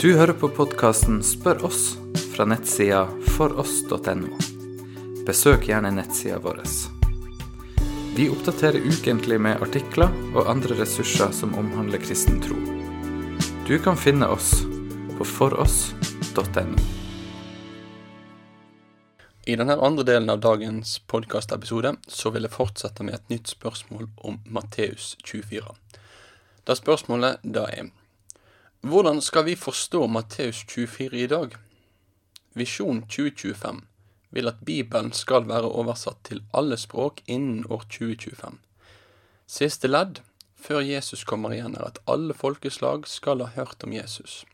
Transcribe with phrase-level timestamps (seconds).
[0.00, 1.94] Du hører på podkasten Spør oss
[2.34, 4.34] fra nettsida foross.no.
[5.24, 6.60] Besøk gjerne nettsida vår.
[8.18, 12.60] Vi oppdaterer ukentlig med artikler og andre ressurser som omhandler kristen tro.
[13.64, 14.52] Du kan finne oss
[15.16, 16.86] på foross.no.
[19.48, 24.10] I denne andre delen av dagens podkastepisode så vil jeg fortsette med et nytt spørsmål
[24.20, 25.64] om Matteus 24.
[26.68, 27.94] Da spørsmålet da er
[28.86, 31.54] Hvordan skal vi forstå Matteus 24 i dag?
[32.54, 33.80] Visjon 2025
[34.30, 38.60] vil at Bibelen skal være oversatt til alle språk innen år 2025.
[39.46, 40.20] Siste ledd
[40.54, 44.44] før Jesus kommer igjen, er at alle folkeslag skal ha hørt om Jesus.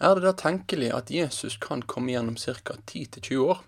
[0.00, 2.78] Er det da tenkelig at Jesus kan komme igjen om ca.
[2.80, 3.60] 10-20 år?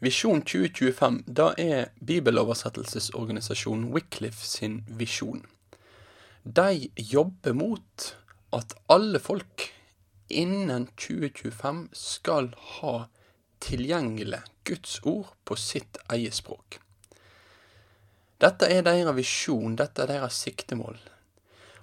[0.00, 5.46] Visjon 2025, da er bibeloversettelsesorganisasjonen Wycliffe sin visjon.
[6.42, 8.16] De jobber mot
[8.56, 9.66] at alle folk
[10.28, 12.94] innen 2025 skal ha
[13.60, 16.78] tilgjengelig Guds ord på sitt eget språk.
[18.40, 20.96] Dette er deres visjon, dette er deres siktemål.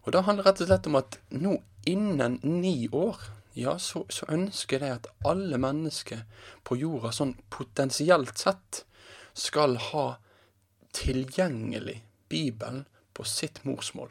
[0.08, 1.54] Og det handler rett og slett om at nå
[1.86, 3.20] innen ni år,
[3.54, 6.24] ja, så, så ønsker de at alle mennesker
[6.66, 8.84] på jorda sånn potensielt sett
[9.38, 10.08] skal ha
[10.98, 14.10] tilgjengelig Bibelen på sitt morsmål.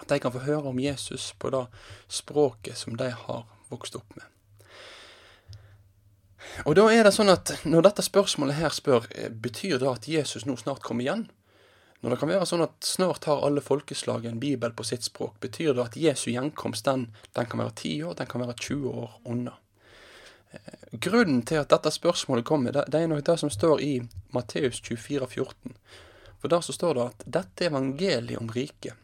[0.00, 1.66] At de kan få høre om Jesus på det
[2.08, 4.26] språket som de har vokst opp med.
[6.64, 10.08] Og da er det sånn at når dette spørsmålet her spør, eh, betyr det at
[10.08, 11.28] Jesus nå snart kommer igjen?
[12.00, 15.36] Når det kan være sånn at snart har alle folkeslag en bibel på sitt språk,
[15.40, 18.94] betyr det at Jesu gjenkomst den, den kan være 10 år, den kan være 20
[19.02, 19.58] år unna.
[20.52, 23.92] Eh, grunnen til at dette spørsmålet kommer, det er nok det som står i
[24.32, 25.76] Matteus 24, 14.
[26.40, 28.96] For der så står det at dette evangeliet om riket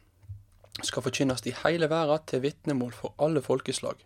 [0.84, 4.02] skal forkynnes i hele verden til vitnemål for alle folkeslag,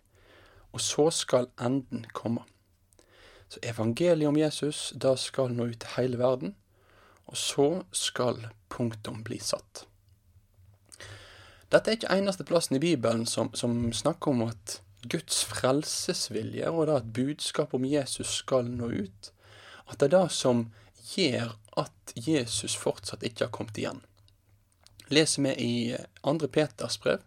[0.71, 2.45] og så skal enden komme.
[3.51, 6.55] Så evangeliet om Jesus, da skal nå ut til hele verden,
[7.27, 9.85] og så skal punktum bli satt.
[11.71, 14.81] Dette er ikke eneste plassen i Bibelen som, som snakker om at
[15.11, 19.31] Guds frelsesvilje og da at budskapet om Jesus skal nå ut,
[19.87, 20.65] at det er det som
[21.15, 24.03] gjør at Jesus fortsatt ikke har kommet igjen.
[25.11, 25.73] Leser vi i
[26.27, 27.19] andre Peters brev,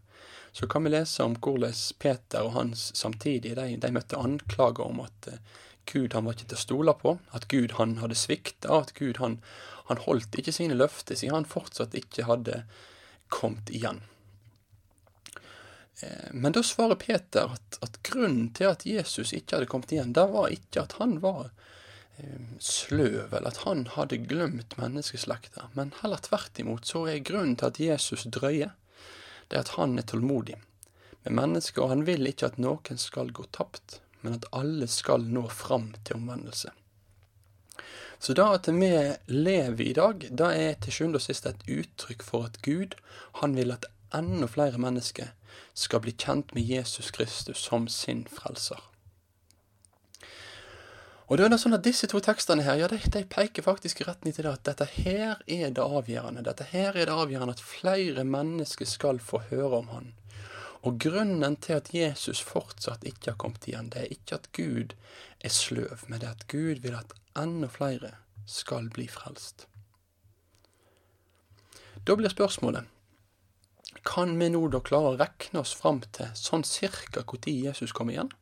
[0.52, 5.02] så kan vi lese om hvordan Peter og hans samtidig de, de møtte anklager om
[5.04, 5.40] at eh,
[5.90, 9.18] Gud han var ikke til å stole på, at Gud han hadde svikta, at Gud
[9.20, 9.40] han,
[9.90, 12.62] han holdt ikke sine løfter siden han fortsatt ikke hadde
[13.28, 14.00] kommet igjen.
[16.00, 20.14] Eh, men da svarer Peter at, at, grunnen til at Jesus ikke hadde kommet igjen,
[20.16, 21.72] det var ikke at han var eh,
[22.62, 27.72] sløv, eller at han hadde glemt menneskeslekta, men heller tvert imot så er grunnen til
[27.72, 28.72] at Jesus drøyer,
[29.48, 30.56] det er at han er tålmodig
[31.24, 35.26] med mennesker, og han vil ikke at noen skal gå tapt, men at alle skal
[35.26, 36.72] nå fram til omvendelse.
[38.18, 38.88] Så det at vi
[39.28, 42.94] lever i dag, det er til sjuende og sist et uttrykk for at Gud,
[43.42, 45.34] han vil at enda flere mennesker
[45.74, 48.80] skal bli kjent med Jesus Kristus som sin frelser.
[51.24, 54.02] Og da er det sånn at Disse to tekstene her, ja, de, de peker faktisk
[54.02, 56.44] i retning til det at dette her er det avgjørende.
[56.44, 60.12] Dette her er det avgjørende at flere mennesker skal få høre om Han.
[60.84, 64.92] Og grunnen til at Jesus fortsatt ikke har kommet igjen, det er ikke at Gud
[65.40, 69.64] er sløv, men det er at Gud vil at enda flere skal bli frelst.
[72.04, 72.90] Da blir spørsmålet
[74.04, 78.12] kan vi nå da klare å rekne oss fram til sånn cirka når Jesus kommer
[78.12, 78.32] igjen?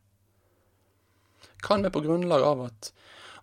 [1.63, 2.91] Kan vi på grunnlag av at,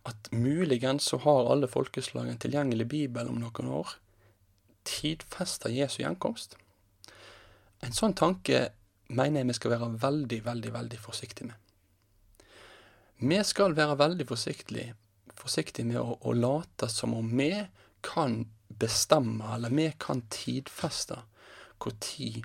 [0.08, 3.94] at muligens så har alle folkeslag en tilgjengelig bibel om noen år,
[4.88, 6.56] tidfeste Jesu gjenkomst?
[7.80, 8.68] En sånn tanke
[9.08, 11.56] mener jeg vi skal være veldig, veldig, veldig forsiktige med.
[13.20, 14.94] Vi skal være veldig forsiktige,
[15.36, 17.52] forsiktige med å, å late som om vi
[18.04, 18.46] kan
[18.80, 21.22] bestemme, eller vi kan tidfeste
[22.00, 22.44] tid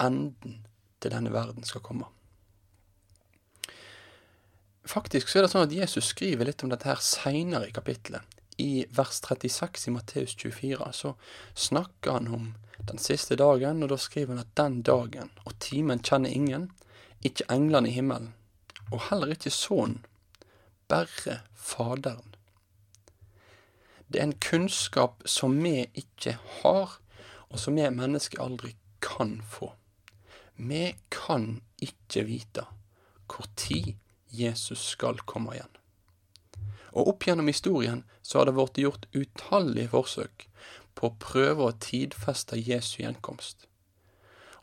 [0.00, 0.62] enden
[1.00, 2.08] til denne verden skal komme.
[4.90, 8.26] Faktisk så er det sånn at Jesus skriver litt om dette her seinere i kapittelet.
[8.58, 11.12] I vers 36 i Matteus 24 så
[11.54, 12.48] snakker han om
[12.88, 16.66] den siste dagen, og da skriver han at den dagen og timen kjenner ingen,
[17.22, 18.32] ikke englene i himmelen,
[18.90, 20.02] og heller ikke Sønnen,
[20.90, 22.34] bare Faderen.
[24.10, 26.34] Det er en kunnskap som vi ikke
[26.64, 26.98] har,
[27.46, 29.70] og som vi mennesker aldri kan få.
[30.56, 32.66] Vi kan ikke vite
[33.30, 33.94] hvor tid
[34.30, 35.76] Jesus skal komme igjen.
[36.90, 40.46] Og opp gjennom historien så har det blitt gjort utallige forsøk
[40.98, 43.66] på å prøve å tidfeste Jesu gjenkomst.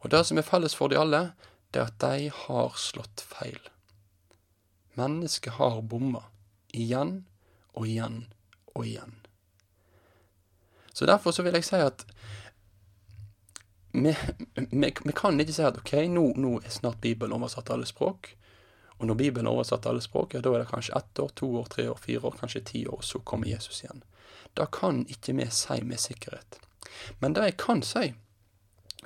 [0.04, 1.32] Og det som er felles for de alle,
[1.72, 3.60] det er at de har slått feil.
[4.98, 6.28] Mennesket har bomma.
[6.74, 7.24] Igjen
[7.74, 8.26] og igjen
[8.76, 9.16] og igjen.
[10.94, 12.04] Så derfor så vil jeg si at
[13.98, 14.14] vi,
[14.56, 17.90] vi, vi kan ikke si at ok, nå, nå er snart Bibelen oversatt til alle
[17.90, 18.32] språk.
[18.98, 21.68] Og når Bibelen oversatte alle språk, ja, da er det kanskje ett år, to år,
[21.74, 24.02] tre år, fire år, kanskje ti år, og så kommer Jesus igjen.
[24.58, 26.60] Det kan ikke vi si med sikkerhet.
[27.20, 28.14] Men det jeg kan si,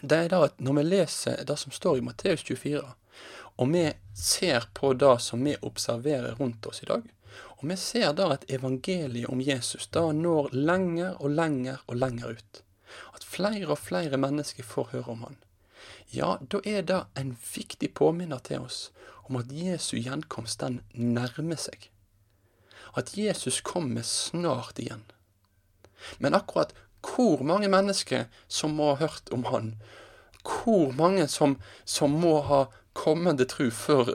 [0.02, 2.82] det er da at når vi leser det som står i Matteus 24,
[3.60, 3.84] og vi
[4.18, 7.04] ser på det som vi observerer rundt oss i dag,
[7.62, 12.40] og vi ser da at evangeliet om Jesus da når lenger og lenger og lenger
[12.40, 12.64] ut.
[13.16, 15.38] At flere og flere mennesker får høre om han.
[16.12, 18.90] Ja, da er det en viktig påminner til oss
[19.30, 21.88] om at Jesu gjenkomst den nærmer seg.
[23.00, 25.06] At Jesus kommer snart igjen.
[26.20, 29.76] Men akkurat hvor mange mennesker som må ha hørt om han,
[30.44, 31.56] hvor mange som,
[31.86, 34.12] som må ha kommet til tro før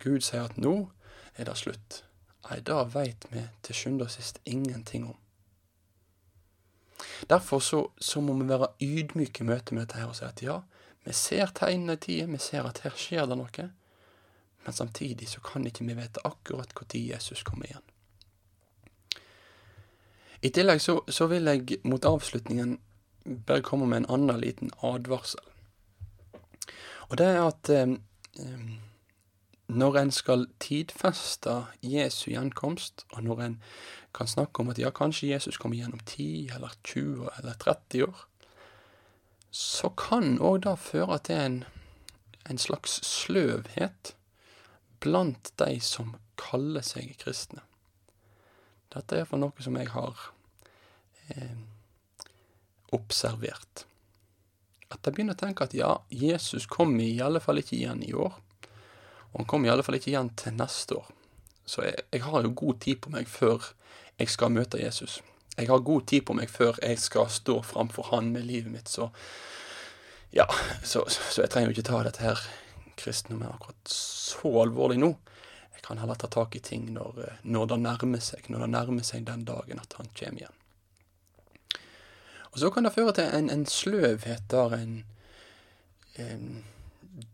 [0.00, 0.88] Gud sier at nå
[1.36, 2.00] er det slutt,
[2.48, 5.18] nei, det veit vi til sjuende og sist ingenting om.
[7.28, 10.42] Derfor så, så, må vi være ydmyke i møte med dette her og si at
[10.42, 10.60] ja,
[11.06, 13.66] vi ser tegnene i tida, vi ser at her skjer det noe,
[14.66, 17.84] men samtidig så kan ikke vi vite akkurat når Jesus kommer igjen.
[20.42, 22.76] I tillegg så, så, vil jeg mot avslutningen
[23.46, 25.42] bare komme med en annen liten advarsel.
[27.08, 27.94] Og det er at eh,
[28.42, 28.66] eh,
[29.66, 33.56] når en skal tidfeste Jesu gjenkomst, og når en
[34.14, 38.06] kan snakke om at ja, kanskje Jesus kommer igjen om 10 eller 20 eller 30
[38.06, 38.26] år,
[39.56, 41.56] så kan òg det føre til en,
[42.44, 44.12] en slags sløvhet
[45.00, 47.62] blant de som kaller seg kristne.
[48.92, 50.26] Dette er for noe som jeg har
[51.32, 51.56] eh,
[52.96, 53.86] observert.
[54.92, 58.12] At jeg begynner å tenke at ja, Jesus kommer i alle fall ikke igjen i
[58.12, 58.36] år.
[59.32, 61.08] Og han kommer i alle fall ikke igjen til neste år.
[61.66, 63.72] Så jeg, jeg har jo god tid på meg før
[64.20, 65.18] jeg skal møte Jesus.
[65.56, 68.88] Jeg har god tid på meg før jeg skal stå framfor han med livet mitt,
[68.92, 69.08] så
[70.36, 70.44] ja,
[70.84, 72.42] så, så jeg trenger jo ikke ta dette her
[72.96, 75.10] kristendommen akkurat så alvorlig nå.
[75.76, 78.70] Jeg kan heller ta tak i ting når, eh, når, det nærmer seg, når det
[78.74, 80.62] nærmer seg den dagen at han kommer igjen.
[82.52, 84.94] Og så kan det føre til en, en sløvhet der en,
[86.20, 86.46] en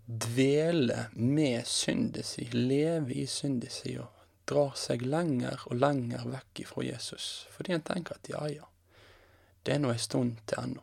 [0.06, 6.64] dveler med syndet si, lever i syndet si og drar seg lenger og lenger vekk
[6.64, 8.66] ifra Jesus, fordi en tenker at ja, ja,
[9.62, 10.82] det er nå ei stund til ennå.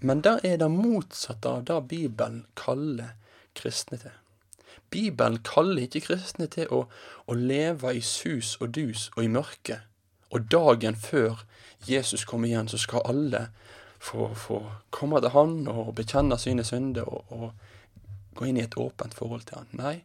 [0.00, 3.14] Men der er det motsatte av det Bibelen kaller
[3.56, 4.12] kristne til.
[4.90, 6.84] Bibelen kaller ikke kristne til å,
[7.26, 9.80] å leve i sus og dus og i mørke.
[10.34, 11.46] Og dagen før
[11.88, 13.46] Jesus kommer igjen, så skal alle
[13.98, 18.76] få, få komme til Han og bekjenne sine synder og, og gå inn i et
[18.80, 19.70] åpent forhold til Han.
[19.80, 19.96] Nei,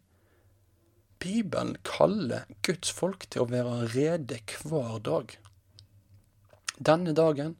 [1.19, 5.36] Bibelen kaller Guds folk til å være rede hver dag.
[6.80, 7.57] Denne dagen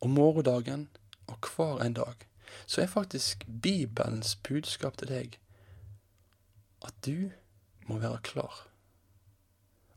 [0.00, 0.88] og morgendagen
[1.30, 2.26] og hver en dag,
[2.66, 5.38] så er faktisk Bibelens budskap til deg
[6.84, 7.30] at du
[7.88, 8.66] må være klar.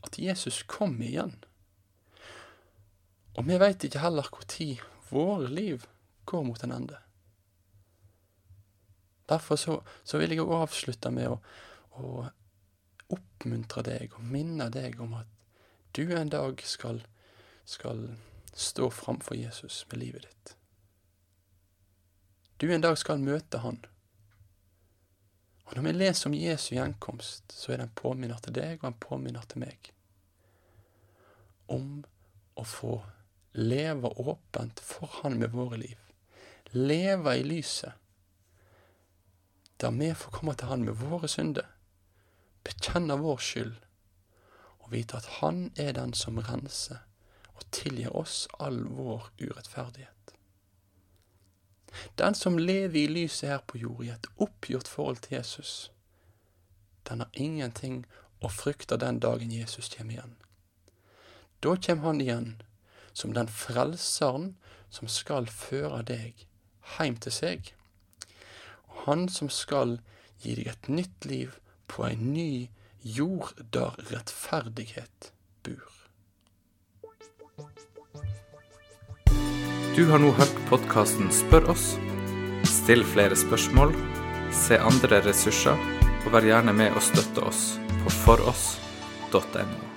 [0.03, 1.37] At Jesus kommer igjen.
[3.33, 5.87] Og vi veit ikke heller når våre liv
[6.25, 6.99] går mot en ende.
[9.29, 11.37] Derfor så, så vil jeg avslutte med å,
[11.95, 12.25] å,
[13.13, 15.29] oppmuntre deg og minne deg om at
[15.93, 17.03] du en dag skal,
[17.65, 18.07] skal
[18.53, 20.57] stå framfor Jesus med livet ditt
[22.63, 23.81] du en dag skal møte Han.
[25.67, 28.87] Og når vi leser om Jesu gjenkomst, så er det en påminner til deg og
[28.87, 29.89] en påminner til meg
[31.73, 32.03] om
[32.59, 32.93] å få
[33.59, 35.99] leve åpent for Han med våre liv.
[36.71, 37.99] Leve i lyset,
[39.83, 41.67] der vi får komme til Han med våre synder,
[42.63, 43.75] bekjenne vår skyld
[44.83, 47.03] og vite at Han er den som renser
[47.53, 50.33] og tilgir oss all vår urettferdighet.
[52.17, 55.91] Den som lever i lyset her på jord, i et oppgjort forhold til Jesus,
[57.09, 58.03] den har ingenting
[58.41, 60.35] å frykte den dagen Jesus kommer igjen.
[61.63, 62.49] Da kommer han igjen
[63.13, 64.55] som den frelseren
[64.89, 66.47] som skal føre deg
[66.97, 67.73] heim til seg,
[68.89, 69.99] og han som skal
[70.43, 72.69] gi deg et nytt liv på ei ny
[73.03, 75.31] jord der rettferdighet
[75.65, 75.91] bor.
[79.93, 81.93] Du har nå hørt podkasten Spør oss.
[82.65, 83.93] Still flere spørsmål,
[84.65, 85.77] se andre ressurser,
[86.25, 87.65] og vær gjerne med å støtte oss
[88.01, 89.92] på foross.no.